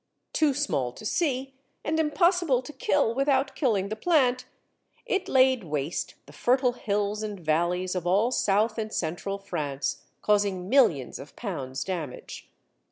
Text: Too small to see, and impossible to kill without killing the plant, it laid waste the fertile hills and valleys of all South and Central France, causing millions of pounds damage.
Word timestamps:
Too 0.33 0.55
small 0.55 0.91
to 0.93 1.05
see, 1.05 1.53
and 1.85 1.99
impossible 1.99 2.63
to 2.63 2.73
kill 2.73 3.13
without 3.13 3.53
killing 3.55 3.89
the 3.89 3.95
plant, 3.95 4.45
it 5.05 5.29
laid 5.29 5.63
waste 5.63 6.15
the 6.25 6.33
fertile 6.33 6.71
hills 6.71 7.21
and 7.21 7.39
valleys 7.39 7.93
of 7.93 8.07
all 8.07 8.31
South 8.31 8.79
and 8.79 8.91
Central 8.91 9.37
France, 9.37 10.01
causing 10.23 10.67
millions 10.69 11.19
of 11.19 11.35
pounds 11.35 11.83
damage. 11.83 12.49